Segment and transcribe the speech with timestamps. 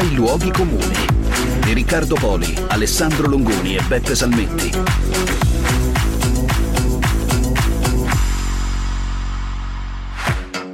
[0.00, 1.06] i luoghi comuni
[1.64, 4.70] di Riccardo Poli, Alessandro Longoni e Beppe Salmetti.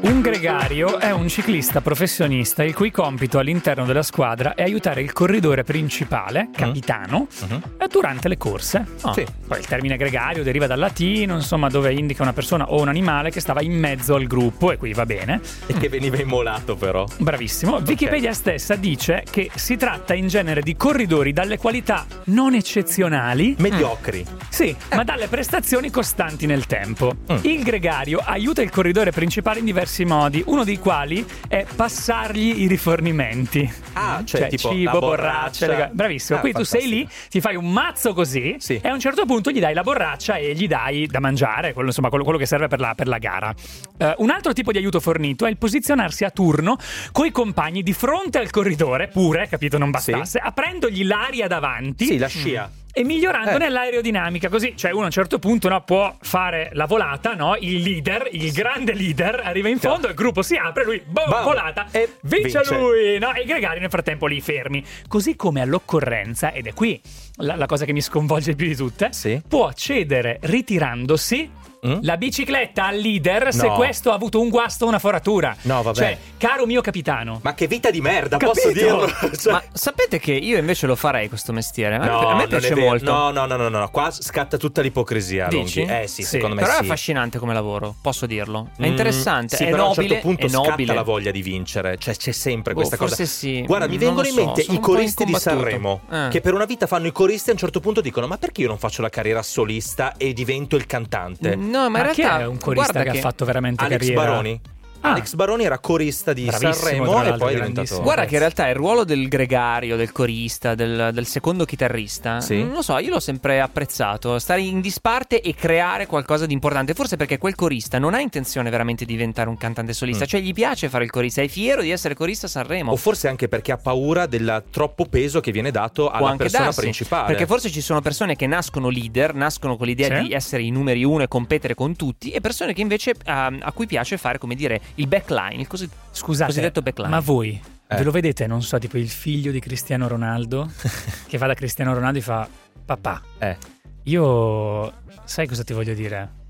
[0.00, 5.12] Un gregario è un ciclista professionista il cui compito all'interno della squadra è aiutare il
[5.12, 7.61] corridore principale, capitano, uh-huh.
[7.93, 8.85] Durante le corse.
[9.03, 9.13] Oh.
[9.13, 9.25] Sì.
[9.46, 13.31] Poi il termine gregario deriva dal latino, insomma, dove indica una persona o un animale
[13.31, 15.41] che stava in mezzo al gruppo, e qui va bene.
[15.67, 17.05] E che veniva immolato, però.
[17.18, 17.75] Bravissimo.
[17.75, 17.87] Okay.
[17.89, 24.25] Wikipedia stessa dice che si tratta in genere di corridori dalle qualità non eccezionali, mediocri.
[24.49, 24.96] Sì, eh.
[24.96, 27.15] ma dalle prestazioni costanti nel tempo.
[27.31, 27.37] Mm.
[27.43, 32.67] Il gregario aiuta il corridore principale in diversi modi, uno dei quali è passargli i
[32.67, 33.70] rifornimenti.
[33.93, 35.67] Ah, cioè, cioè tipo cibo, borraccia.
[35.67, 35.91] Lega...
[35.93, 36.39] Bravissimo.
[36.39, 36.81] Ah, Qui fantastico.
[36.81, 38.79] tu sei lì, ti fai un mazzo così sì.
[38.81, 41.89] e a un certo punto gli dai la borraccia e gli dai da mangiare, quello,
[41.89, 43.53] insomma, quello, quello che serve per la, per la gara.
[43.98, 46.77] Uh, un altro tipo di aiuto fornito è il posizionarsi a turno
[47.11, 50.47] coi compagni di fronte al corridore, pure, capito, non bastasse, sì.
[50.47, 52.06] aprendogli l'aria davanti.
[52.06, 52.71] Sì, la scia.
[52.73, 53.71] Mm e migliorandone eh.
[53.71, 54.48] l'aerodinamica.
[54.48, 57.57] Così, cioè, uno a un certo punto no, può fare la volata, no?
[57.59, 61.43] Il leader, il grande leader, arriva in fondo, il gruppo si apre, lui, boom, Bam.
[61.43, 63.33] volata, e vince, vince, lui, no?
[63.33, 64.84] E i gregari nel frattempo lì fermi.
[65.09, 67.01] Così come all'occorrenza, ed è qui
[67.37, 69.41] la, la cosa che mi sconvolge più di tutte, sì.
[69.47, 71.51] può accedere ritirandosi
[71.84, 71.98] Mm?
[72.02, 73.50] La bicicletta al leader no.
[73.50, 75.56] se questo ha avuto un guasto o una foratura.
[75.62, 75.97] No, vabbè.
[75.97, 77.41] Cioè, caro mio capitano.
[77.42, 78.52] Ma che vita di merda, Capito?
[78.52, 79.08] posso dirlo?
[79.36, 79.52] cioè...
[79.52, 81.98] Ma sapete che io invece lo farei questo mestiere?
[81.98, 83.10] No, a me piace molto.
[83.10, 85.48] No, no, no, no, no, qua scatta tutta l'ipocrisia.
[85.48, 85.83] Dici?
[85.83, 86.83] Eh sì, sì, secondo me Però sì.
[86.83, 88.69] è affascinante come lavoro, posso dirlo.
[88.77, 90.75] È mm, interessante, mm, sì, è però nobile, a un certo punto è nobile.
[90.77, 91.97] scatta la voglia di vincere.
[91.98, 93.16] Cioè, c'è sempre questa oh, cosa.
[93.16, 93.62] Forse sì.
[93.66, 96.28] Guarda, mi vengono in mente i coristi di Sanremo, eh.
[96.30, 98.60] che per una vita fanno i coristi e a un certo punto dicono "Ma perché
[98.60, 102.59] io non faccio la carriera solista e divento il cantante?" No, ma in realtà un
[102.59, 104.21] corista che, che, ha fatto veramente Alex carriera.
[104.21, 104.60] Baroni.
[105.03, 105.11] Ah.
[105.13, 108.03] Alex Baroni era corista di Sanremo e poi è diventato.
[108.03, 112.63] Guarda che in realtà il ruolo del gregario, del corista, del, del secondo chitarrista, sì.
[112.63, 114.39] non lo so, io l'ho sempre apprezzato.
[114.39, 116.95] Stare in disparte e creare qualcosa di importante.
[116.95, 120.29] Forse perché quel corista non ha intenzione veramente di diventare un cantante solista, mm.
[120.29, 122.93] cioè gli piace fare il corista, è fiero di essere corista a Sanremo.
[122.93, 126.81] O forse anche perché ha paura del troppo peso che viene dato alla persona darsi,
[126.81, 127.27] principale.
[127.27, 130.29] Perché forse ci sono persone che nascono leader, nascono con l'idea sì.
[130.29, 133.73] di essere i numeri uno e competere con tutti, e persone che invece a, a
[133.73, 137.08] cui piace fare, come dire, il backline, il così, Scusate, cosiddetto backline.
[137.08, 137.97] Ma voi eh.
[137.97, 140.70] ve lo vedete, non so, tipo il figlio di Cristiano Ronaldo
[141.26, 142.48] che va da Cristiano Ronaldo e fa
[142.84, 143.22] papà.
[143.38, 143.56] Eh.
[144.04, 144.92] Io
[145.25, 146.41] sai cosa ti voglio dire?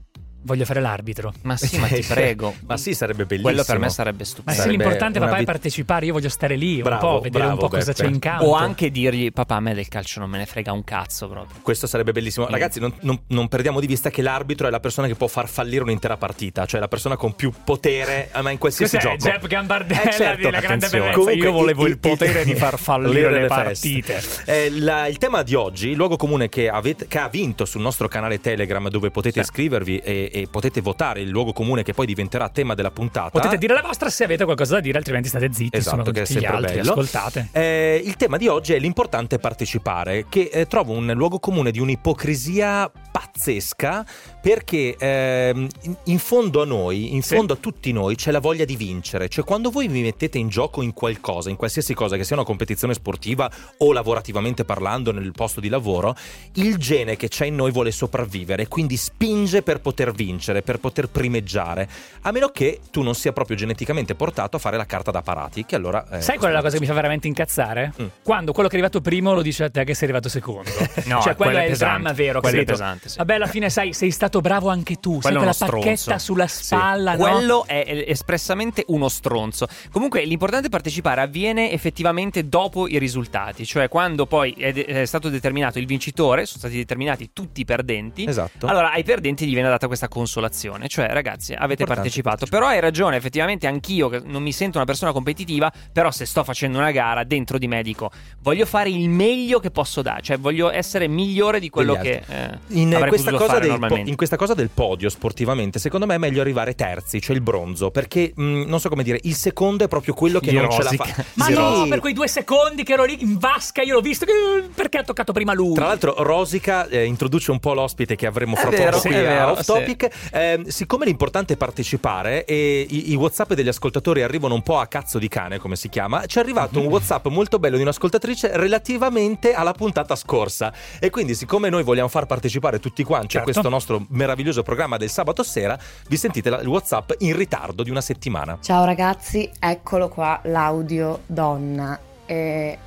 [0.45, 1.33] Voglio fare l'arbitro.
[1.43, 2.55] Ma sì, ma ti prego.
[2.67, 3.53] ma sì, sarebbe bellissimo.
[3.53, 4.59] Quello per me sarebbe stupendo.
[4.59, 7.45] Ma sì, l'importante papà vit- è partecipare, io voglio stare lì bravo, un po', vedere
[7.45, 7.85] bravo, un po' Beppe.
[7.85, 8.45] cosa c'è in campo.
[8.45, 11.61] O anche dirgli papà, a me del calcio non me ne frega un cazzo proprio.
[11.63, 12.47] Questo sarebbe bellissimo.
[12.47, 12.51] Mm.
[12.51, 15.49] Ragazzi, non, non, non, perdiamo di vista che l'arbitro è la persona che può far
[15.49, 19.17] fallire un'intera partita, cioè la persona con più potere, ma in qualsiasi Cos'è, gioco.
[19.17, 21.13] Jeff Gambardella eh, certo, della grande bellezza.
[21.13, 24.23] Comunque, io volevo il, il potere di far fallire le, le partite.
[24.45, 27.81] Eh, la, il tema di oggi, il luogo comune che, avete, che, ha vinto sul
[27.81, 29.51] nostro canale Telegram dove potete sì.
[29.51, 33.31] iscrivervi e, e potete votare il luogo comune che poi diventerà tema della puntata.
[33.31, 35.77] Potete dire la vostra se avete qualcosa da dire, altrimenti state zitti.
[35.77, 36.91] Esatto, che è sempre altri, bello.
[36.93, 37.49] Ascoltate.
[37.53, 41.81] Eh, il tema di oggi è l'importante partecipare, che eh, trovo un luogo comune di
[41.81, 44.05] un'ipocrisia pazzesca
[44.41, 45.69] perché eh,
[46.05, 47.59] in fondo a noi, in fondo sì.
[47.59, 50.83] a tutti noi c'è la voglia di vincere, cioè quando voi vi mettete in gioco
[50.83, 55.61] in qualcosa, in qualsiasi cosa, che sia una competizione sportiva o lavorativamente parlando nel posto
[55.61, 56.17] di lavoro,
[56.55, 60.22] il gene che c'è in noi vuole sopravvivere, quindi spinge per poter vincere,
[60.63, 61.89] per poter primeggiare,
[62.23, 65.65] a meno che tu non sia proprio geneticamente portato a fare la carta da parati,
[65.65, 66.05] che allora...
[66.11, 67.93] Eh, Sai qual è la cosa che mi fa veramente incazzare?
[68.01, 68.07] Mm.
[68.23, 70.71] Quando quello che è arrivato primo lo dice a te che sei arrivato secondo.
[71.07, 72.41] no, cioè quello è, è il dramma vero.
[72.41, 73.19] Quello è pesante, sì.
[73.19, 77.13] Vabbè, alla fine sai, sei stato bravo anche tu, quello sai quella pacchetta sulla spalla,
[77.13, 77.19] sì.
[77.19, 77.23] no?
[77.25, 79.67] Quello è espressamente uno stronzo.
[79.91, 85.29] Comunque l'importante partecipare avviene effettivamente dopo i risultati, cioè quando poi è, de- è stato
[85.29, 88.27] determinato il vincitore, sono stati determinati tutti i perdenti.
[88.27, 88.67] Esatto.
[88.67, 92.45] Allora ai perdenti gli viene data questa consolazione, cioè ragazzi avete partecipato.
[92.45, 96.45] Però hai ragione, effettivamente anch'io che non mi sento una persona competitiva, però se sto
[96.45, 98.11] facendo una gara dentro di me dico
[98.43, 102.59] voglio fare il meglio che posso dare, cioè voglio essere migliore di quello che eh,
[102.69, 106.43] in, questa cosa del po- in questa cosa del podio sportivamente, secondo me è meglio
[106.43, 109.89] arrivare terzi, cioè il bronzo, perché mh, mm, non so come dire, il secondo è
[109.89, 111.25] proprio quello che non ce la fa.
[111.35, 111.53] Ma sì.
[111.55, 114.27] no, per quei due secondi che ero lì in vasca, io l'ho visto
[114.75, 115.75] perché ha toccato prima lui.
[115.75, 119.65] Tra l'altro Rosica eh, introduce un po' l'ospite che avremo fra poco qui a Off
[119.65, 120.02] Topic.
[120.33, 124.87] Eh, siccome l'importante è partecipare e i, i, WhatsApp degli ascoltatori arrivano un po' a
[124.87, 128.57] cazzo di cane, come si chiama, ci è arrivato un WhatsApp molto bello di un'ascoltatrice
[128.57, 130.73] relativamente alla puntata scorsa.
[130.99, 133.51] E quindi, siccome noi vogliamo far partecipare tutti quanti certo.
[133.51, 135.79] a questo nostro meraviglioso programma del sabato sera,
[136.09, 138.59] vi sentite il WhatsApp in ritardo di una settimana.
[138.61, 142.79] Ciao ragazzi, eccolo qua l'audio donna eh,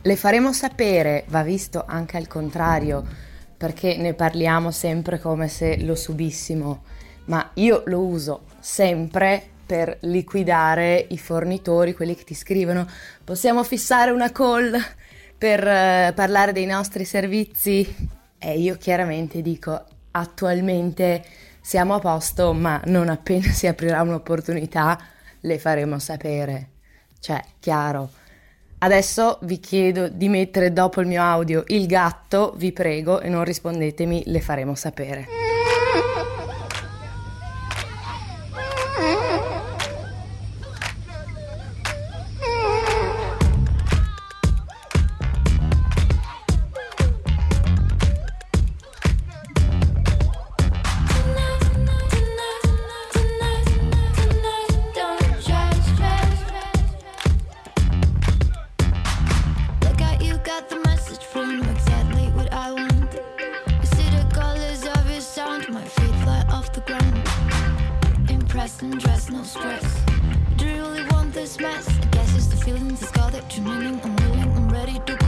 [0.00, 3.04] le faremo sapere, va visto anche al contrario,
[3.58, 6.84] perché ne parliamo sempre come se lo subissimo,
[7.26, 12.88] ma io lo uso sempre per liquidare i fornitori, quelli che ti scrivono
[13.22, 14.74] possiamo fissare una call
[15.36, 17.86] per uh, parlare dei nostri servizi
[18.38, 21.22] e io chiaramente dico attualmente
[21.60, 24.98] siamo a posto, ma non appena si aprirà un'opportunità
[25.40, 26.68] le faremo sapere.
[27.20, 28.10] Cioè, chiaro.
[28.80, 33.42] Adesso vi chiedo di mettere dopo il mio audio il gatto, vi prego, e non
[33.42, 35.47] rispondetemi, le faremo sapere.
[68.58, 70.04] press and dress, no stress.
[70.56, 71.86] Do you really want this mess?
[71.88, 73.48] I guess it's the feeling that's got it.
[73.48, 75.27] True meaning, I'm willing, I'm ready to go.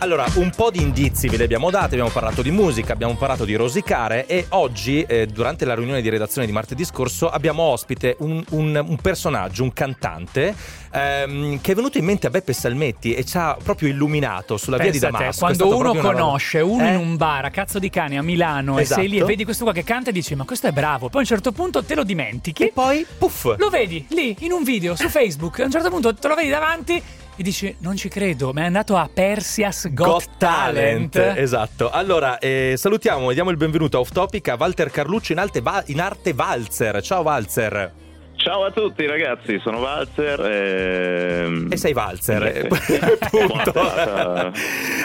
[0.00, 3.44] Allora, un po' di indizi ve li abbiamo dati, abbiamo parlato di musica, abbiamo parlato
[3.44, 8.14] di rosicare e oggi, eh, durante la riunione di redazione di martedì scorso, abbiamo ospite
[8.20, 10.54] un, un, un personaggio, un cantante,
[10.92, 14.76] ehm, che è venuto in mente a Beppe Salmetti e ci ha proprio illuminato sulla
[14.76, 15.38] Pensa via di Damasco.
[15.40, 16.72] Quando uno conosce roba...
[16.74, 16.90] uno eh?
[16.90, 19.00] in un bar a cazzo di cane a Milano esatto.
[19.00, 21.08] e sei lì e vedi questo qua che canta e dici ma questo è bravo,
[21.08, 23.56] poi a un certo punto te lo dimentichi e poi puff!
[23.58, 26.50] Lo vedi lì in un video su Facebook, a un certo punto te lo vedi
[26.50, 27.02] davanti
[27.38, 31.12] e dici non ci credo, ma è andato a Persias Got, Got Talent.
[31.12, 31.38] Talent.
[31.38, 31.88] Esatto.
[31.88, 35.84] Allora, eh, salutiamo e diamo il benvenuto a Off Topic a Walter Carlucci in, va-
[35.86, 37.00] in arte Valzer.
[37.00, 38.07] Ciao Valzer.
[38.38, 41.42] Ciao a tutti ragazzi, sono Valzer e...
[41.42, 42.68] Ehm, e sei Valzer,
[43.28, 43.72] punto.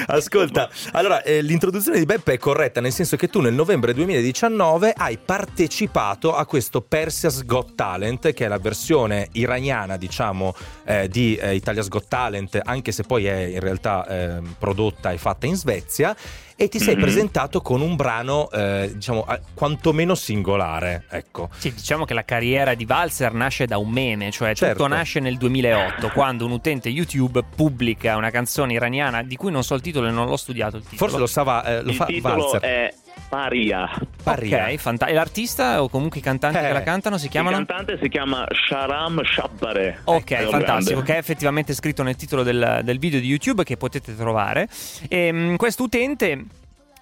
[0.06, 4.94] Ascolta, allora eh, l'introduzione di Beppe è corretta nel senso che tu nel novembre 2019
[4.96, 10.54] hai partecipato a questo Persia's Got Talent che è la versione iraniana diciamo
[10.86, 15.18] eh, di eh, Italia's Got Talent anche se poi è in realtà ehm, prodotta e
[15.18, 16.16] fatta in Svezia
[16.56, 17.04] e ti sei mm-hmm.
[17.04, 21.06] presentato con un brano, eh, diciamo, quantomeno singolare.
[21.10, 21.50] Ecco.
[21.58, 24.84] Sì, diciamo che la carriera di Valzer nasce da un meme, cioè certo.
[24.84, 29.64] tutto nasce nel 2008, quando un utente YouTube pubblica una canzone iraniana di cui non
[29.64, 30.98] so il titolo e non l'ho studiato il titolo.
[30.98, 32.62] Forse lo sa, eh, lo il fa Valzer.
[32.62, 32.94] È
[33.30, 33.90] Paria.
[34.22, 34.68] Paria.
[34.68, 36.62] Ok, fanta- e l'artista o comunque i cantanti eh.
[36.62, 37.58] che la cantano si chiamano?
[37.58, 40.02] Il cantante si chiama Sharam Shabbare.
[40.04, 44.16] Ok, fantastico, che è effettivamente scritto nel titolo del, del video di YouTube che potete
[44.16, 44.68] trovare.
[45.10, 46.46] E, ehm, questo utente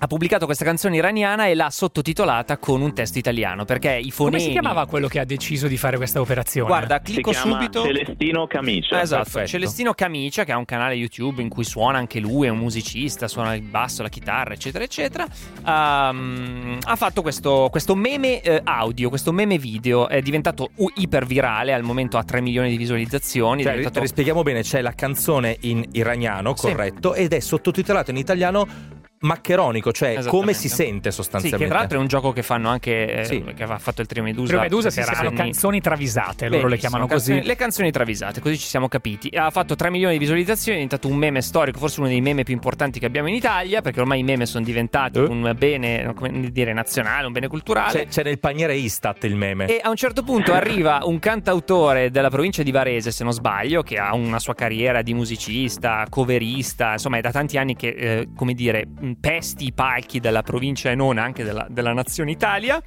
[0.04, 4.38] ha pubblicato questa canzone iraniana e l'ha sottotitolata con un testo italiano perché i fonemi
[4.38, 6.68] come si chiamava quello che ha deciso di fare questa operazione?
[6.68, 9.48] guarda clicco subito Celestino Camicia esatto perfetto.
[9.48, 13.28] Celestino Camicia che ha un canale YouTube in cui suona anche lui è un musicista
[13.28, 15.28] suona il basso la chitarra eccetera eccetera
[15.64, 21.74] um, ha fatto questo, questo meme eh, audio questo meme video è diventato iper virale
[21.74, 24.00] al momento ha 3 milioni di visualizzazioni cioè, diventato...
[24.00, 27.20] rispieghiamo bene c'è la canzone in iraniano corretto sì.
[27.20, 31.58] ed è sottotitolato in italiano maccheronico, cioè come si sente sostanzialmente.
[31.58, 33.44] Sì, che tra l'altro è un gioco che fanno anche eh, sì.
[33.56, 34.48] che ha fatto il Trio Medusa.
[34.48, 37.48] Trio Medusa si chiamano canzoni travisate, loro le chiamano canzoni, così.
[37.48, 39.30] Le canzoni travisate, così ci siamo capiti.
[39.36, 42.44] Ha fatto 3 milioni di visualizzazioni, è diventato un meme storico, forse uno dei meme
[42.44, 45.30] più importanti che abbiamo in Italia, perché ormai i meme sono diventati uh.
[45.30, 47.92] un bene, come dire, nazionale, un bene culturale.
[47.92, 49.68] C'è, c'è nel paniere Istat il meme.
[49.68, 53.84] E a un certo punto arriva un cantautore della provincia di Varese, se non sbaglio,
[53.84, 58.28] che ha una sua carriera di musicista, coverista, insomma è da tanti anni che, eh,
[58.36, 58.88] come dire,
[59.20, 62.82] pesti i palchi della provincia e non anche della, della nazione Italia.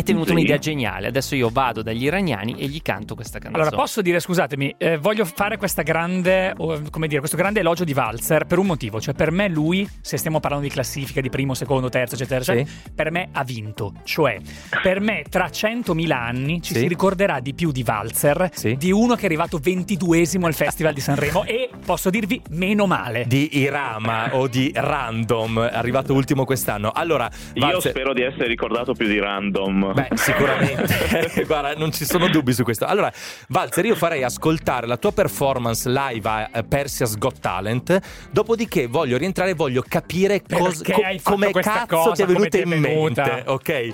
[0.00, 0.36] E ti è venuta sì.
[0.36, 1.08] un'idea geniale.
[1.08, 3.62] Adesso io vado dagli iraniani e gli canto questa canzone.
[3.62, 6.54] Allora, posso dire, scusatemi, eh, voglio fare questa grande,
[6.90, 8.98] come dire, questo grande elogio di Walzer per un motivo.
[8.98, 12.52] Cioè, per me lui, se stiamo parlando di classifica, di primo, secondo, terzo, eccetera, sì.
[12.52, 13.92] eccetera, per me ha vinto.
[14.02, 14.38] Cioè,
[14.82, 16.80] per me tra 100.000 anni ci sì.
[16.80, 18.76] si ricorderà di più di Walzer sì.
[18.76, 23.24] di uno che è arrivato 22esimo al Festival di Sanremo e, posso dirvi, meno male.
[23.26, 26.90] Di Irama o di Random, arrivato ultimo quest'anno.
[26.90, 27.70] Allora, Walzer...
[27.70, 29.89] io spero di essere ricordato più di Random.
[29.92, 31.42] Beh, sicuramente.
[31.46, 32.86] Guarda, non ci sono dubbi su questo.
[32.86, 33.12] Allora,
[33.48, 38.00] Valzer, io farei ascoltare la tua performance live a Persia's Got Talent.
[38.30, 42.68] Dopodiché voglio rientrare e voglio capire cos- co- come cazzo cosa, ti è venuta in
[42.68, 43.42] mente.
[43.46, 43.90] Ok.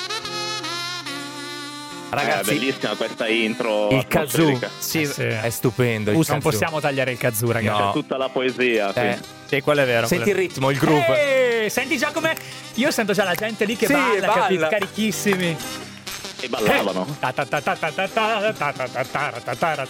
[2.09, 3.91] Ragazzi, è bellissima questa intro.
[3.91, 5.23] Il kazoo sì, sì.
[5.23, 6.13] è stupendo.
[6.13, 7.81] Uh, non possiamo tagliare il kazoo, ragazzi.
[7.81, 7.87] No.
[7.89, 8.93] C'è tutta la poesia.
[8.95, 9.19] Eh.
[9.47, 10.07] Sì, quello è vero.
[10.07, 11.63] Senti quello il ritmo, il groove.
[11.65, 12.35] Ehi, senti già come.
[12.75, 14.69] Io sento già la gente lì che sì, balla, balla.
[14.69, 15.57] carichissimi.
[16.41, 17.07] E ballavano.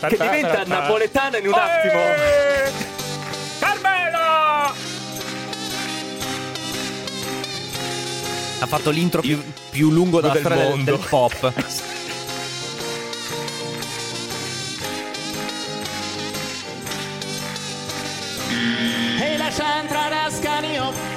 [0.08, 2.00] Che diventa napoletana in un attimo.
[3.58, 4.74] Carmelo!
[8.58, 10.90] Ha fatto l'intro più, più lungo della del storia del, mondo.
[10.96, 11.52] del pop.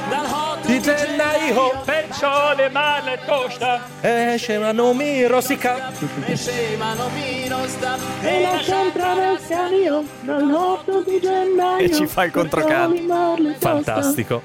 [0.09, 3.81] Scanio dal hot Di gennaio Perciò le male tosta.
[4.01, 5.91] esce una nomi rosica.
[6.25, 12.07] e scemano meno sta Hej lascia entrare a Scanio dal hot di gennaio E ci
[12.07, 13.37] fa il controcanto.
[13.59, 14.41] Fantastico.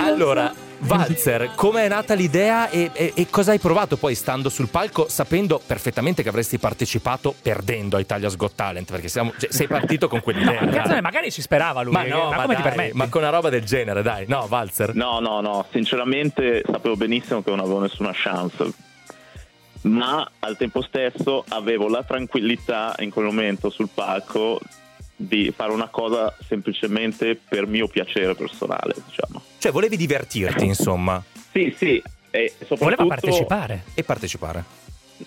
[0.00, 4.68] Allora, Valzer, come è nata l'idea e, e- e cosa hai provato poi stando sul
[4.68, 8.90] palco sapendo perfettamente che avresti partecipato perdendo a Italia's Got Talent?
[8.90, 10.64] Perché siamo- cioè, sei partito con quell'idea.
[10.66, 11.00] Cazzo, dai.
[11.00, 11.92] magari ci sperava lui.
[11.92, 12.96] ma no, ma, come ti dai, permetti?
[12.96, 14.26] ma con una roba del genere, dai.
[14.28, 14.94] No, Valzer.
[14.94, 18.70] No, no, no, sinceramente sapevo benissimo che non avevo nessuna chance,
[19.82, 24.60] ma al tempo stesso avevo la tranquillità in quel momento sul palco
[25.18, 29.42] di fare una cosa semplicemente per mio piacere personale, diciamo.
[29.66, 31.20] Cioè, volevi divertirti, insomma,
[31.50, 32.84] Sì, sì, e soprattutto...
[32.84, 33.82] Voleva partecipare.
[33.94, 34.64] e partecipare.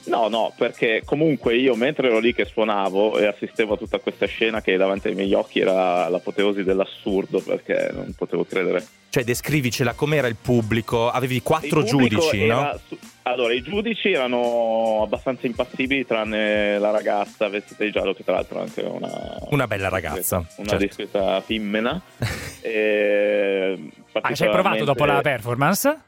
[0.06, 4.26] No, no, perché comunque io mentre ero lì che suonavo e assistevo a tutta questa
[4.28, 8.86] scena che davanti ai miei occhi era l'apoteosi dell'assurdo perché non potevo credere.
[9.10, 11.10] Cioè, descrivicela com'era il pubblico.
[11.10, 12.60] Avevi quattro giudici, no?
[12.62, 18.24] era su- Allora, i giudici erano abbastanza impassibili tranne la ragazza vestita di giallo che
[18.24, 19.10] tra l'altro è anche una...
[19.50, 20.86] Una bella ragazza, Una certo.
[20.86, 22.00] discreta femmina.
[22.62, 23.78] e
[24.22, 26.00] Ah, ci hai provato dopo la particolarmente- performance?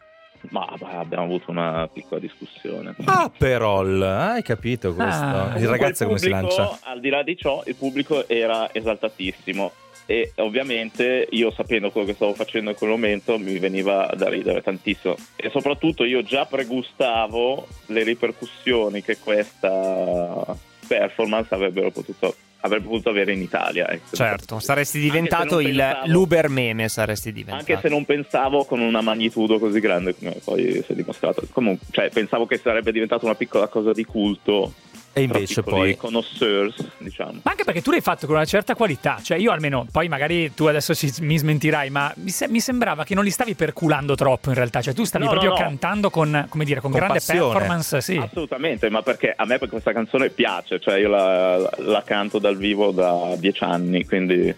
[0.49, 2.95] Ma abbiamo avuto una piccola discussione.
[3.05, 5.23] Aperol, hai capito questo?
[5.23, 5.53] Ah.
[5.57, 6.79] il ragazzo come si lancia?
[6.81, 9.71] Al di là di ciò, il pubblico era esaltatissimo.
[10.07, 14.61] E ovviamente io sapendo quello che stavo facendo in quel momento mi veniva da ridere
[14.61, 23.09] tantissimo e soprattutto io già pregustavo le ripercussioni che questa performance avrebbero potuto, avrebbe potuto
[23.09, 23.89] avere in Italia.
[23.89, 24.15] ecco.
[24.15, 27.71] Certo, saresti diventato il pensavo- l'Uber meme, saresti diventato.
[27.71, 31.43] Anche se non pensavo con una magnitudo così grande come poi si è dimostrato.
[31.51, 34.73] Comunque, cioè, pensavo che sarebbe diventata una piccola cosa di culto.
[35.13, 35.97] E invece poi...
[35.97, 37.41] connoisseurs, diciamo.
[37.43, 40.53] Ma anche perché tu l'hai fatto con una certa qualità, cioè io almeno, poi magari
[40.53, 44.15] tu adesso ci- mi smentirai, ma mi, se- mi sembrava che non li stavi perculando
[44.15, 45.67] troppo in realtà, cioè tu stavi No, no, proprio no.
[45.67, 47.51] cantando con, come dire, con, Con grande passione.
[47.51, 48.15] performance, sì.
[48.15, 52.91] Assolutamente, ma perché a me questa canzone piace, cioè io la, la canto dal vivo
[52.91, 54.55] da dieci anni, quindi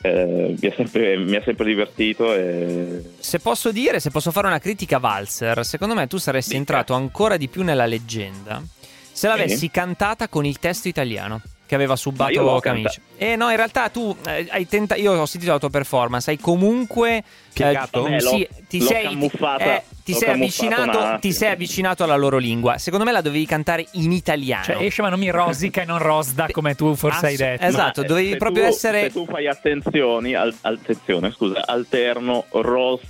[0.00, 4.46] eh, mi, è sempre, mi è sempre divertito e Se posso dire, se posso fare
[4.46, 6.60] una critica a Valzer, secondo me tu saresti Dica.
[6.60, 8.62] entrato ancora di più nella leggenda
[9.14, 13.00] se l'avessi cantata con il testo italiano che aveva subato Camici.
[13.16, 15.00] E no, in realtà tu eh, hai tentato.
[15.00, 17.22] Io ho sentito la tua performance, hai comunque.
[17.52, 18.06] Piegato?
[18.06, 22.16] Eh, sì, ti l'ho sei, camuffata, eh, ti sei un avvicinato, ti sei avvicinato alla
[22.16, 22.78] loro lingua.
[22.78, 24.62] Secondo me la dovevi cantare in italiano.
[24.64, 27.64] Cioè esce ma non mi rosica e non rosda come tu forse hai Ass- detto.
[27.64, 29.00] Esatto, Ma, eh, dovevi proprio tu- essere.
[29.04, 33.00] Se tu fai attenzioni, al- attenzione, scusa, alterno rosa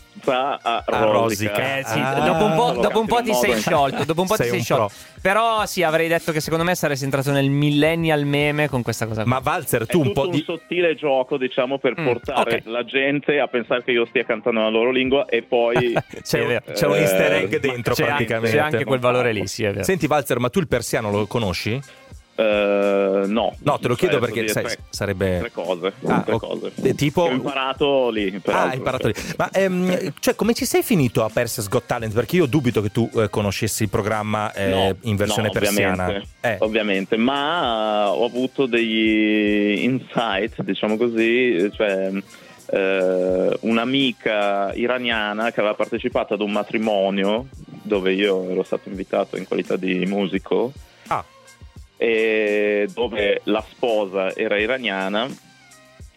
[0.63, 1.79] a A rosica.
[1.79, 2.21] Eh sì, Ah.
[2.21, 4.05] dopo un po', dopo un po' ti sei sciolto.
[4.05, 4.93] Dopo un po' Sei ti sei un sciolto.
[5.21, 9.23] Però sì, avrei detto che secondo me saresti entrato nel millennial meme con questa cosa.
[9.23, 9.33] qua.
[9.33, 10.43] Ma Valzer, È tu un tutto po' un di...
[10.45, 12.67] sottile gioco, diciamo, per Mm, portare ok.
[12.67, 16.37] la gente a pensare che io stia cantando la loro lingua e poi C'è, Sì,
[16.37, 16.63] è un, vero.
[16.85, 18.57] C'è un easter egg Eh, dentro c'è, anche, praticamente.
[18.57, 19.85] c'è anche quel valore lì, sì, è vero.
[19.85, 21.81] Senti Valzer, ma tu il persiano lo conosci?
[22.37, 23.55] Eh, no.
[23.61, 25.39] No, te lo chiedo perché sai, tre, sarebbe...
[25.39, 25.93] tre cose.
[26.07, 26.73] Ah, tre cose.
[26.83, 28.41] Eh, tipo- ho imparato lì.
[28.47, 29.15] Ah, hai imparato lì.
[29.37, 32.13] Ma ehm, cioè, come ci sei finito a Perseus Got Talent?
[32.13, 36.05] Perché io dubito che tu eh, conoscessi il programma eh, No, in versione no, persiana.
[36.07, 42.11] Ovviamente, Eh, ovviamente, ma ho avuto degli insight, diciamo così, cioè
[42.71, 47.47] eh, un'amica iraniana che aveva partecipato ad un matrimonio
[47.83, 50.73] dove io ero stato invitato in qualità di musico
[51.09, 51.25] Ah,
[51.97, 55.29] e dove la sposa era iraniana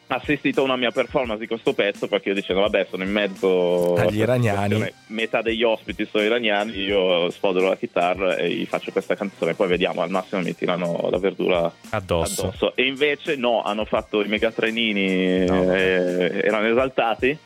[0.10, 3.94] assistito a una mia performance di questo pezzo perché io dicevo vabbè sono in mezzo
[3.96, 4.74] Agli questa iraniani.
[4.76, 9.54] situazione, metà degli ospiti sono iraniani io sfodero la chitarra e gli faccio questa canzone
[9.54, 12.48] poi vediamo al massimo mi tirano la verdura addosso.
[12.48, 15.74] addosso e invece no hanno fatto i megatrenini No.
[15.74, 17.38] eh, erano esaltati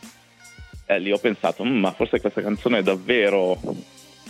[0.86, 3.58] e lì ho pensato "Mm, ma forse questa canzone è davvero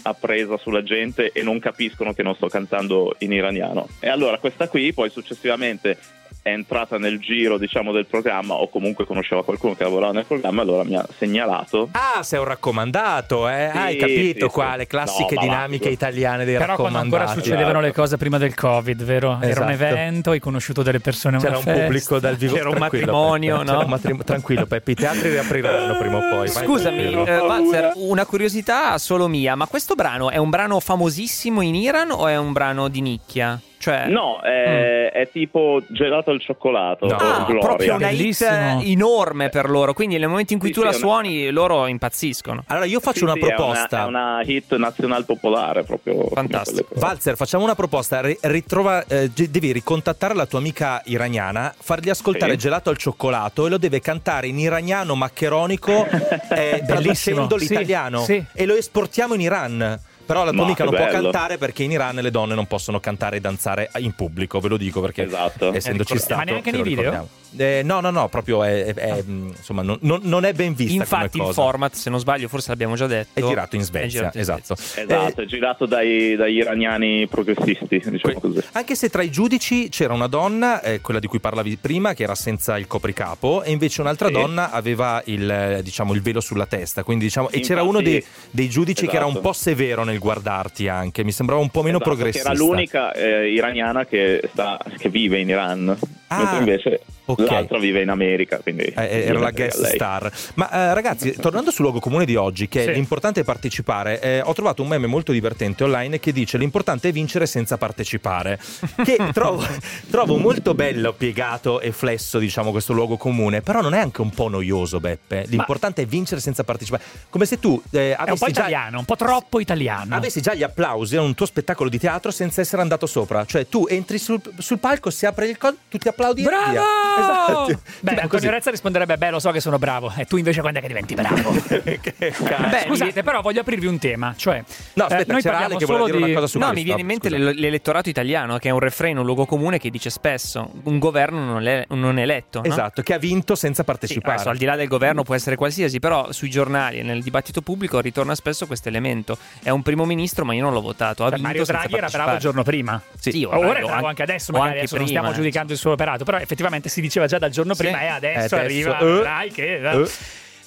[0.04, 3.88] ha presa sulla gente e non capiscono che non sto cantando in iraniano.
[4.00, 5.96] E allora questa qui poi successivamente
[6.44, 10.64] è entrata nel giro diciamo del programma o comunque conosceva qualcuno che lavorava nel programma
[10.64, 13.70] allora mi ha segnalato ah sei un raccomandato eh?
[13.72, 14.78] Sì, hai capito sì, qua sì.
[14.78, 18.18] le classiche no, dinamiche va, italiane dei però raccomandati però quando ancora succedevano le cose
[18.18, 19.32] prima del covid vero?
[19.34, 19.46] Esatto.
[19.46, 19.92] era un esatto.
[19.92, 21.82] evento hai conosciuto delle persone c'era un festa.
[21.84, 23.80] pubblico dal vivo c'era un matrimonio no?
[23.82, 29.28] Un matrim- tranquillo Peppi i teatri riapriranno prima o poi scusami eh, una curiosità solo
[29.28, 33.02] mia ma questo brano è un brano famosissimo in Iran o è un brano di
[33.02, 33.62] nicchia?
[33.82, 34.06] Cioè...
[34.10, 35.20] No, è, mm.
[35.22, 37.08] è, tipo gelato al cioccolato.
[37.08, 37.16] No.
[37.16, 38.80] Ah, proprio una Bellissimo.
[38.80, 39.94] hit enorme per loro.
[39.94, 41.52] Quindi nel momento in cui sì, tu sì, la suoni, una...
[41.52, 42.64] loro impazziscono.
[42.68, 44.04] Allora io faccio sì, una proposta.
[44.04, 46.28] È una, è una, hit nazional popolare proprio.
[46.28, 46.94] Fantastico.
[46.94, 48.22] Valzer, facciamo una proposta.
[48.42, 53.80] Ritrova, eh, devi ricontattare la tua amica iraniana, fargli ascoltare gelato al cioccolato e lo
[53.80, 56.06] deve cantare in iraniano maccheronico,
[56.52, 58.24] eh, traducendo l'italiano.
[58.28, 60.00] E lo esportiamo in Iran.
[60.32, 61.10] Però la tua amica non bello.
[61.10, 64.70] può cantare perché in Iran le donne non possono cantare e danzare in pubblico, ve
[64.70, 65.74] lo dico perché esatto.
[65.74, 66.36] essendoci stato.
[66.36, 67.28] Ma neanche nei video?
[67.58, 70.94] Eh, no, no, no, proprio è, è, è insomma, non, non, è ben vista.
[70.94, 73.40] Infatti, il format, se non sbaglio, forse l'abbiamo già detto.
[73.40, 74.10] È girato in Svezia.
[74.32, 74.74] Girato in esatto.
[74.74, 78.64] Esatto, eh, è girato dai, dagli iraniani progressisti, diciamo que- così.
[78.72, 82.24] Anche se tra i giudici c'era una donna, eh, quella di cui parlavi prima, che
[82.24, 84.34] era senza il copricapo, e invece un'altra sì.
[84.34, 87.04] donna aveva il, diciamo, il, velo sulla testa.
[87.04, 89.12] Quindi, diciamo, Infatti, e c'era uno dei, dei giudici esatto.
[89.12, 89.48] che era un esatto.
[89.48, 91.24] po' severo nel guardarti anche.
[91.24, 92.52] Mi sembrava un po' meno esatto, progressista.
[92.52, 95.98] Era l'unica eh, iraniana che, sta, che vive in Iran.
[96.28, 96.38] Ah.
[96.38, 97.46] Mentre invece Okay.
[97.46, 100.32] L'altra vive in America, quindi eh, era la guest star.
[100.56, 102.90] Ma eh, ragazzi, tornando sul luogo comune di oggi, che sì.
[102.90, 107.10] è l'importante è partecipare, eh, ho trovato un meme molto divertente online che dice l'importante
[107.10, 108.60] è vincere senza partecipare,
[109.04, 109.66] che trovo,
[110.10, 114.32] trovo, molto bello piegato e flesso, diciamo, questo luogo comune, però non è anche un
[114.32, 115.46] po' noioso, Beppe.
[115.48, 116.08] L'importante Ma...
[116.08, 117.04] è vincere senza partecipare.
[117.30, 120.16] Come se tu eh, avessi è un po' italiano, un po' troppo italiano.
[120.16, 123.68] Avessi già gli applausi a un tuo spettacolo di teatro senza essere andato sopra, cioè
[123.68, 126.74] tu entri sul, sul palco, si apre il collo, tu ti applaudi Bravo!
[127.22, 127.80] Esatto.
[128.02, 130.12] Beh, Antonio Rezza risponderebbe: Beh, lo so che sono bravo.
[130.16, 131.52] E tu invece quando è che diventi bravo?
[131.70, 134.34] Beh, scusate, però voglio aprirvi un tema.
[134.36, 134.64] Cioè,
[134.94, 136.24] no, aspetta, eh, c'era Ale che vuole dire di...
[136.24, 136.80] una cosa su No, questo.
[136.80, 137.52] mi viene in mente scusa.
[137.52, 141.66] l'elettorato italiano, che è un refrain, un luogo comune che dice spesso: un governo non
[141.68, 142.62] è, non è eletto.
[142.62, 142.66] No?
[142.68, 144.38] Esatto, che ha vinto senza partecipare.
[144.38, 147.22] Sì, adesso, al di là del governo può essere qualsiasi, però sui giornali e nel
[147.22, 149.38] dibattito pubblico ritorna spesso questo elemento.
[149.62, 151.26] È un primo ministro, ma io non l'ho votato.
[151.26, 153.02] Ha cioè, Mario Draghi era bravo il giorno prima.
[153.20, 155.92] Sì, sì ora è bravo anche adesso, magari adesso prima, non stiamo giudicando il suo
[155.92, 159.80] operato, però effettivamente si diceva già dal giorno prima e adesso, adesso arriva uh, che...
[159.84, 160.10] Uh.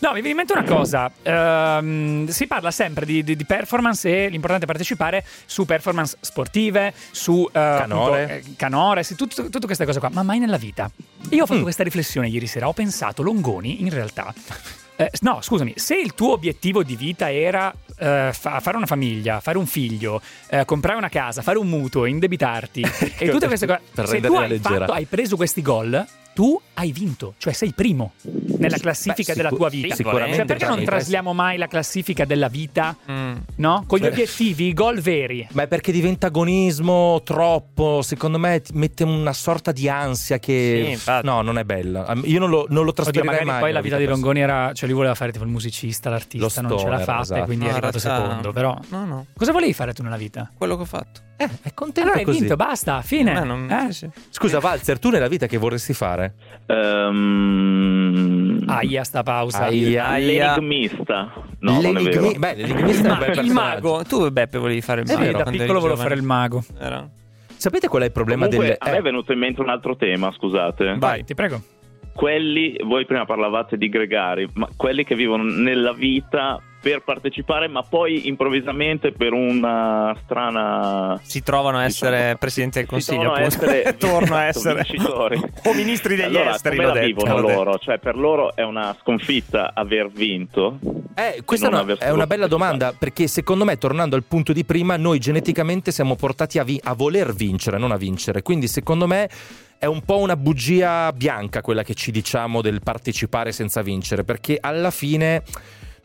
[0.01, 1.11] No, mi viene in mente una cosa.
[1.23, 6.92] Uh, si parla sempre di, di, di, performance e l'importante è partecipare su performance sportive,
[7.11, 10.90] su uh, canore, eh, canore sì, tut, tutte queste cose qua, ma mai nella vita.
[11.31, 11.62] Io ho fatto mm.
[11.62, 14.35] questa riflessione ieri sera, ho pensato, Longoni in realtà
[14.97, 19.40] eh, no, scusami, se il tuo obiettivo di vita era eh, fa- fare una famiglia,
[19.40, 22.85] fare un figlio, eh, comprare una casa, fare un mutuo, indebitarti
[23.18, 27.35] e tutte queste cose, se tu hai, fatto, hai preso questi gol, tu hai vinto,
[27.39, 28.13] cioè sei primo
[28.59, 29.95] nella classifica Beh, della tua vita.
[29.95, 30.37] Sicuramente.
[30.37, 32.97] Cioè, perché non trasliamo mai la classifica della vita?
[33.11, 33.37] Mm.
[33.57, 33.85] No?
[33.87, 35.47] Con gli obiettivi, i gol veri.
[35.53, 41.11] Ma è perché diventa agonismo troppo, secondo me mette una sorta di ansia che sì,
[41.23, 42.13] no, non è bella.
[42.25, 43.61] Io non lo, non lo trasferirei Oddio, mai.
[43.61, 46.79] Poi la vita di Longoni era, cioè lui voleva fare tipo il musicista, l'artista, non
[46.79, 47.41] ce l'ha fatta esatto.
[47.41, 49.27] e quindi no, è arrivato secondo, però No, no.
[49.37, 50.51] Cosa volevi fare tu nella vita?
[50.57, 51.21] Quello che ho fatto.
[51.37, 52.41] Eh, è contento allora hai così.
[52.41, 53.41] vinto, basta, fine.
[53.41, 53.69] Eh, non...
[53.71, 54.11] eh?
[54.31, 56.35] Scusa Valzer, tu nella vita che vorresti fare?
[56.66, 58.62] Um...
[58.66, 59.64] Aia sta pausa.
[59.64, 60.55] Aia, aia.
[60.55, 61.33] L'enigmista.
[61.61, 62.38] No, L'enigmi...
[62.38, 64.03] Beh, l'enigmista è un bel Il mago.
[64.05, 65.22] Tu Beppe volevi fare il mago.
[65.22, 66.64] Eh, da piccolo volevo fare il mago.
[66.79, 67.09] Era.
[67.57, 68.88] Sapete qual è il problema Comunque, del...
[68.88, 70.96] A me è venuto in mente un altro tema, scusate.
[70.98, 71.62] Vai, ti prego.
[72.12, 77.83] Quelli, voi prima parlavate di gregari, ma quelli che vivono nella vita per partecipare, ma
[77.83, 81.18] poi improvvisamente per una strana.
[81.23, 85.40] Si trovano a essere diciamo, presidente del consiglio, a essere, torno a essere vincitori.
[85.64, 86.77] o ministri degli allora, esteri.
[86.77, 87.79] Come la detto, vivono loro?
[87.79, 90.79] Cioè, per loro è una sconfitta aver vinto.
[91.14, 94.66] Eh, questa è una, è una bella domanda perché secondo me, tornando al punto di
[94.66, 98.42] prima, noi geneticamente siamo portati a, vi- a voler vincere, non a vincere.
[98.42, 99.27] Quindi, secondo me
[99.79, 104.59] è un po' una bugia bianca quella che ci diciamo del partecipare senza vincere, perché
[104.61, 105.42] alla fine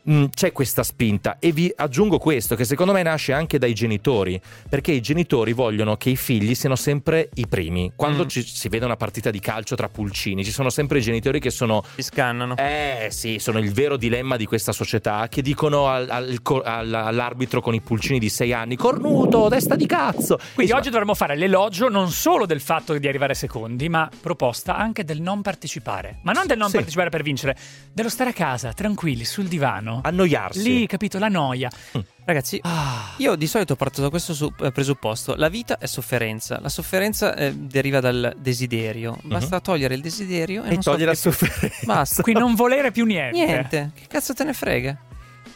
[0.08, 1.36] Mm, c'è questa spinta.
[1.38, 5.96] E vi aggiungo questo che secondo me nasce anche dai genitori perché i genitori vogliono
[5.96, 7.92] che i figli siano sempre i primi.
[7.94, 8.28] Quando mm.
[8.28, 11.50] ci, si vede una partita di calcio tra pulcini ci sono sempre i genitori che
[11.50, 12.56] sono si scannano.
[12.56, 17.60] Eh sì sono il vero dilemma di questa società che dicono al, al, al, all'arbitro
[17.60, 20.38] con i pulcini di sei anni cornuto testa di cazzo!
[20.54, 25.04] Quindi oggi dovremmo fare l'elogio non solo del fatto di arrivare secondi ma proposta anche
[25.04, 26.20] del non partecipare.
[26.22, 26.76] Ma non del non sì.
[26.76, 27.56] partecipare per vincere
[27.92, 30.00] dello stare a casa tranquilli sul divano strano.
[30.02, 30.62] Annoiarsi.
[30.62, 31.70] Lì, capito, la noia.
[31.96, 32.00] Mm.
[32.24, 33.14] Ragazzi, ah.
[33.16, 35.34] io di solito parto da questo eh, presupposto.
[35.34, 36.60] La vita è sofferenza.
[36.60, 39.18] La sofferenza eh, deriva dal desiderio.
[39.22, 39.62] Basta uh-huh.
[39.62, 41.86] togliere il desiderio e, e togliere so la sofferenza.
[41.86, 42.22] Basta.
[42.22, 43.44] Qui non volere più niente.
[43.44, 43.90] Niente.
[43.94, 44.98] Che cazzo te ne frega?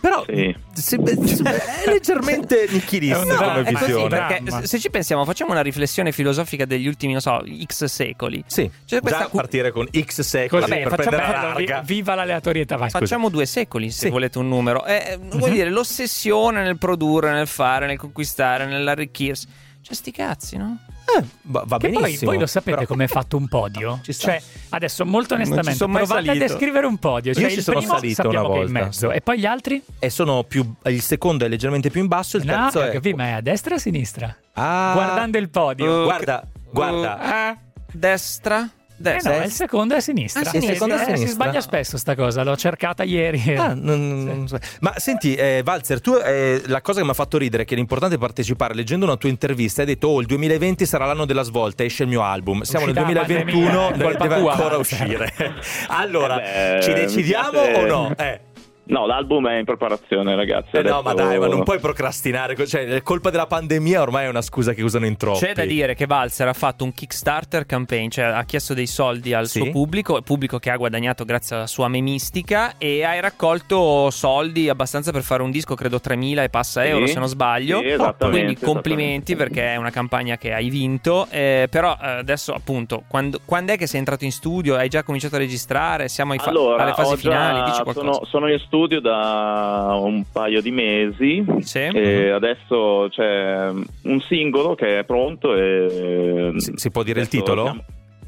[0.05, 0.55] Però sì.
[0.75, 4.09] se, se, è leggermente nichilista no, come visione.
[4.09, 8.45] perché se ci pensiamo, facciamo una riflessione filosofica degli ultimi, non so, X secoli.
[8.47, 9.21] Sì, cioè questa...
[9.21, 11.81] già partire con X secoli Vabbè, per facciamo, prendere larga.
[11.81, 12.91] Viva l'aleatorietà, vai.
[12.91, 14.09] Facciamo due secoli, se sì.
[14.11, 14.85] volete un numero.
[14.85, 15.19] Eh.
[15.23, 19.47] Vuol dire l'ossessione nel produrre, nel fare, nel conquistare, nell'arricchirsi.
[19.85, 20.79] Cioè, sti cazzi, no?
[21.05, 22.07] Eh, va, va benissimo.
[22.07, 22.89] Poi, voi lo sapete però...
[22.89, 24.01] come è fatto un podio?
[24.09, 26.31] Cioè, adesso molto onestamente, provate salito.
[26.31, 27.35] a descrivere un podio.
[27.35, 28.65] Cioè, Io ci sono salito una volta.
[28.65, 29.13] in mezzo.
[29.13, 29.83] E poi gli altri?
[29.99, 30.73] E sono più.
[30.85, 32.93] Il secondo è leggermente più in basso, il no, terzo è.
[32.93, 34.35] Capì, ma è a destra o a sinistra?
[34.55, 36.01] Ah, Guardando il podio.
[36.01, 37.19] Uh, guarda, guarda.
[37.21, 38.67] Uh, uh, destra.
[38.97, 39.35] Destra.
[39.35, 40.43] Eh no, il secondo è a sinistra.
[40.43, 40.73] Ah, sinistra.
[40.75, 41.27] secondo è a eh, sinistra.
[41.27, 43.57] si sbaglia spesso sta cosa, l'ho cercata ieri.
[43.57, 44.59] Ah, non, non so.
[44.81, 47.75] Ma senti, eh, Valzer, tu eh, la cosa che mi ha fatto ridere è che
[47.75, 48.75] l'importante è partecipare.
[48.75, 52.09] Leggendo una tua intervista, hai detto: Oh, il 2020 sarà l'anno della svolta, esce il
[52.09, 52.63] mio album.
[52.63, 55.33] Siamo Uscirà, nel 2021, deve, deve ancora uscire.
[55.89, 58.15] allora, eh beh, ci decidiamo o no?
[58.17, 58.53] Eh.
[58.87, 60.77] No, l'album è in preparazione, ragazzi.
[60.77, 62.55] Eh no, ma dai, ma non puoi procrastinare.
[62.67, 65.39] Cioè, è colpa della pandemia ormai è una scusa che usano in troppi.
[65.39, 69.33] C'è da dire che Valzer ha fatto un Kickstarter campaign, cioè ha chiesto dei soldi
[69.33, 69.61] al sì?
[69.61, 74.69] suo pubblico, il pubblico che ha guadagnato grazie alla sua memistica, e hai raccolto soldi
[74.69, 77.81] abbastanza per fare un disco, credo 3.000 e passa sì, euro, se non sbaglio.
[77.81, 81.27] Sì, Quindi complimenti perché è una campagna che hai vinto.
[81.31, 84.77] Eh, però eh, adesso, appunto, quando, quando, è che sei entrato in studio?
[84.77, 86.09] Hai già cominciato a registrare?
[86.09, 87.71] Siamo fa- allora, alle fasi finali?
[87.71, 88.13] Dici qualcosa.
[88.13, 91.79] Sono, sono in studio studio da un paio di mesi sì.
[91.79, 97.63] e adesso c'è un singolo che è pronto e si, si può dire il titolo?
[97.63, 97.85] Siamo...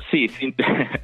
[0.09, 0.55] Sì, sì.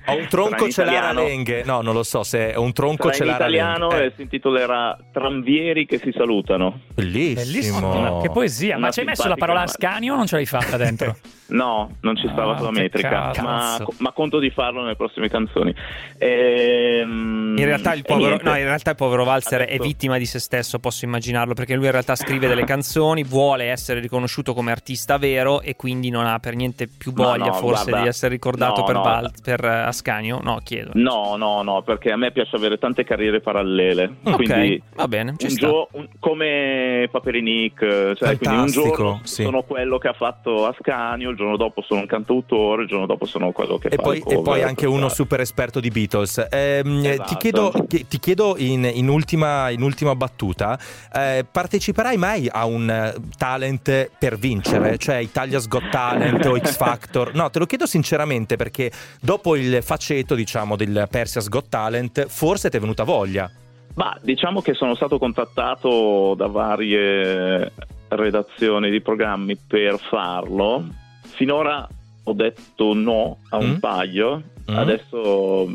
[0.07, 1.65] Ho un tronco ce l'ha Lenghe.
[1.65, 4.07] No, non lo so se è un tronco ce l'ha in italiano eh.
[4.07, 6.81] e si intitolerà Tranvieri che si salutano.
[6.95, 7.91] Bellissimo.
[7.91, 8.21] Bellissimo.
[8.21, 8.77] Che poesia.
[8.77, 11.17] Una ma ci hai messo la parola Ascanio o non ce l'hai fatta dentro?
[11.53, 15.75] no, non ci stava ah, sulla metrica, ma, ma, conto di farlo nelle prossime canzoni.
[16.19, 19.83] Ehm, in, realtà il povero, no, in realtà il povero Valzer Adesso...
[19.83, 23.65] è vittima di se stesso, posso immaginarlo, perché lui in realtà scrive delle canzoni, vuole
[23.67, 27.85] essere riconosciuto come artista vero e quindi non ha per niente più voglia no, forse
[27.85, 30.41] guarda, di essere ricordato no, per, Val, per uh, Ascanio.
[30.43, 30.91] No, chiedo.
[30.95, 34.17] No, no, no, perché a me piace avere tante carriere parallele.
[34.23, 39.43] Ok, quindi va bene, ci un gio- un, come Paperinic, cioè quindi un giorno sì.
[39.43, 43.25] sono quello che ha fatto Ascanio, il giorno dopo sono un cantautore, il giorno dopo
[43.25, 46.47] sono quello che e fa poi, E poi anche uno super esperto di Beatles.
[46.51, 47.29] Eh, esatto.
[47.29, 50.79] ti, chiedo, ti chiedo in, in, ultima, in, ultima, battuta,
[51.13, 54.99] eh, parteciperai mai a un eh, talent per vincere?
[54.99, 57.35] Cioè Italia's Got Talent o X Factor?
[57.35, 58.82] No, te lo chiedo sinceramente perché
[59.21, 63.51] dopo il faceto, diciamo, del Persia's Got Talent, forse ti è venuta voglia.
[63.95, 67.73] Ma diciamo che sono stato contattato da varie
[68.09, 70.87] redazioni di programmi per farlo.
[71.23, 71.87] Finora
[72.25, 73.79] ho detto no a un mm.
[73.79, 74.77] paio, mm.
[74.77, 75.69] adesso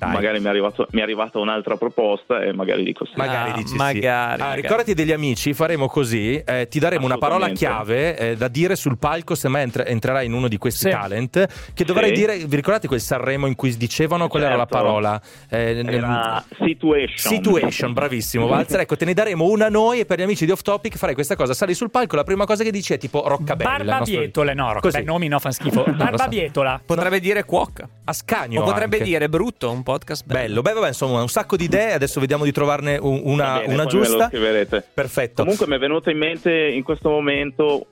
[0.00, 0.14] dai.
[0.14, 3.12] Magari mi è, arrivato, mi è, arrivata un'altra proposta e magari dico sì.
[3.16, 4.06] Magari ah, dici magari, sì.
[4.06, 4.60] Ah, magari.
[4.62, 8.96] ricordati degli amici, faremo così, eh, ti daremo una parola chiave eh, da dire sul
[8.96, 10.90] palco se mai entra- entrerai in uno di questi sì.
[10.90, 12.14] talent, che dovrai sì.
[12.14, 14.56] dire, vi ricordate quel Sanremo in cui dicevano qual certo.
[14.56, 14.86] era la certo.
[14.86, 15.20] parola?
[15.50, 17.34] Eh, era situation.
[17.34, 20.62] Situation, bravissimo Valzer, ecco te ne daremo una noi e per gli amici di Off
[20.62, 23.76] Topic farai questa cosa, sali sul palco, la prima cosa che dici è tipo Roccabella.
[23.76, 24.72] Barbabietole, nostro...
[24.72, 25.84] no, Roccabella, nomi no, fan schifo.
[25.92, 26.80] Barbabietola.
[26.86, 27.86] Potrebbe dire cuoca.
[28.04, 29.08] Ascanio O potrebbe anche.
[29.08, 30.40] dire brutto, un podcast bello.
[30.40, 30.62] bello.
[30.62, 31.92] Beh, vabbè, insomma, un sacco di idee.
[31.94, 34.30] Adesso vediamo di trovarne una, bene, una giusta.
[34.94, 35.42] Perfetto.
[35.42, 37.86] Comunque mi è venuta in mente in questo momento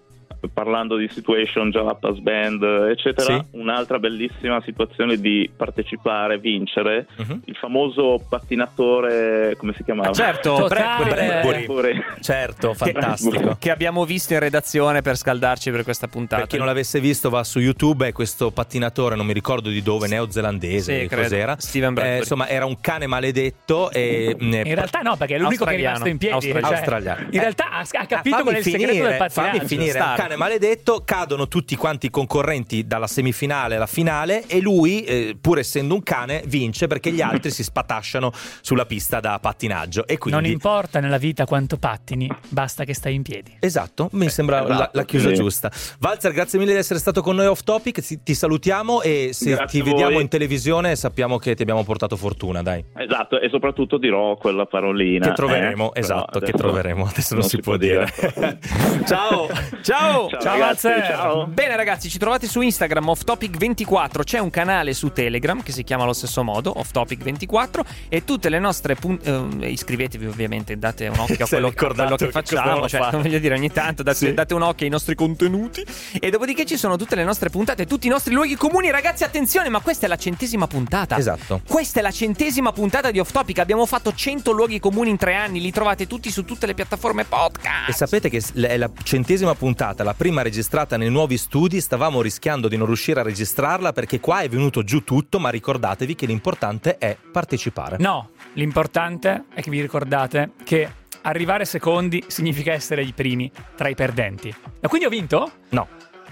[0.52, 3.58] parlando di situation, Jalapas Band, eccetera, sì.
[3.58, 7.40] un'altra bellissima situazione di partecipare, vincere, uh-huh.
[7.44, 10.10] il famoso pattinatore, come si chiamava?
[10.10, 12.02] Ah, certo, Bradbury.
[12.20, 13.50] Certo, fantastico.
[13.50, 16.42] Che, che, abbiamo visto in redazione per scaldarci per questa puntata.
[16.42, 19.82] Per chi non l'avesse visto va su YouTube, è questo pattinatore, non mi ricordo di
[19.82, 21.56] dove, neozelandese, sì, cos'era.
[21.58, 22.16] Steven Bradbury.
[22.16, 24.36] Eh, insomma, era un cane maledetto e...
[24.40, 26.34] Mm, in realtà no, perché è l'unico che è rimasto in piedi.
[26.34, 26.68] Australiano.
[26.68, 27.28] Cioè, Australiano.
[27.30, 29.56] In realtà ha, ha capito ah, qual è il finire, segreto del pattinaggio.
[29.56, 34.60] Fammi finire, un cane maledetto, cadono tutti quanti i concorrenti dalla semifinale alla finale e
[34.60, 39.38] lui, eh, pur essendo un cane, vince perché gli altri si spatasciano sulla pista da
[39.38, 40.06] pattinaggio.
[40.06, 40.40] E quindi...
[40.40, 43.56] Non importa nella vita quanto pattini, basta che stai in piedi.
[43.58, 45.34] Esatto, mi sembra esatto, la, la, chiusa sì.
[45.34, 45.70] giusta.
[45.98, 49.54] Valzer, grazie mille di essere stato con noi off topic, ti, ti salutiamo e se
[49.54, 52.84] grazie ti vediamo in televisione sappiamo che ti abbiamo portato fortuna, dai.
[52.94, 55.28] Esatto, e soprattutto dirò quella parolina.
[55.28, 56.00] Che troveremo, eh?
[56.00, 58.12] esatto, che troveremo, adesso non, non si, si, può dire.
[58.14, 58.58] dire.
[59.06, 59.48] ciao,
[59.80, 60.17] ciao!
[60.18, 60.28] Ciao.
[60.30, 61.46] Ciao, Ciao, ragazzi, ciao.
[61.46, 66.02] Bene ragazzi, ci trovate su Instagram offtopic24, c'è un canale su Telegram che si chiama
[66.02, 69.18] allo stesso modo, offtopic24 e tutte le nostre pun-
[69.60, 73.38] eh, iscrivetevi ovviamente, date un occhio a quello, quello che che facciamo, dovevamo cioè voglio
[73.38, 74.34] dire ogni tanto date, Sì.
[74.34, 75.84] date un occhio ai nostri contenuti
[76.18, 79.68] e dopodiché ci sono tutte le nostre puntate, tutti i nostri luoghi comuni, ragazzi attenzione,
[79.68, 81.16] ma questa è la centesima puntata.
[81.16, 81.60] Esatto.
[81.66, 85.34] Questa è la centesima puntata di Off Topic, abbiamo fatto 100 luoghi comuni in tre
[85.34, 87.88] anni, li trovate tutti su tutte le piattaforme podcast.
[87.88, 92.66] E sapete che è la centesima puntata, la prima registrata nei nuovi studi, stavamo rischiando
[92.66, 96.96] di non riuscire a registrarla perché qua è venuto giù tutto, ma ricordatevi che l'importante
[96.96, 97.98] è partecipare.
[97.98, 100.90] No, l'importante è che vi ricordate che
[101.22, 104.48] arrivare secondi significa essere i primi tra i perdenti.
[104.80, 105.50] E quindi ho vinto?
[105.68, 105.86] No.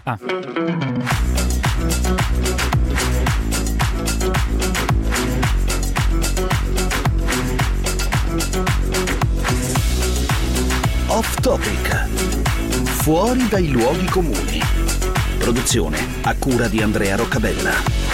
[0.04, 0.18] Ah.
[11.08, 12.45] Off Topic.
[13.06, 14.58] Fuori dai luoghi comuni.
[15.38, 18.05] Produzione a cura di Andrea Roccabella.